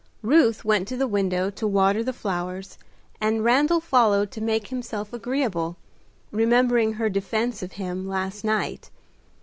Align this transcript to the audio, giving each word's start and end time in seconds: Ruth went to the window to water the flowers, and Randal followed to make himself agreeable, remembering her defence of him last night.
Ruth 0.23 0.65
went 0.65 0.87
to 0.87 0.97
the 0.97 1.05
window 1.07 1.51
to 1.51 1.67
water 1.67 2.03
the 2.03 2.11
flowers, 2.11 2.79
and 3.21 3.43
Randal 3.43 3.79
followed 3.79 4.31
to 4.31 4.41
make 4.41 4.69
himself 4.69 5.13
agreeable, 5.13 5.77
remembering 6.31 6.93
her 6.93 7.07
defence 7.07 7.61
of 7.61 7.73
him 7.73 8.07
last 8.07 8.43
night. 8.43 8.89